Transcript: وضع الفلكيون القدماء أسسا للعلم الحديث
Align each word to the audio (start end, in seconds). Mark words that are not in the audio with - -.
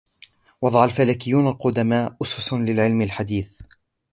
وضع 0.61 0.85
الفلكيون 0.85 1.47
القدماء 1.47 2.15
أسسا 2.21 2.55
للعلم 2.55 3.01
الحديث 3.01 3.57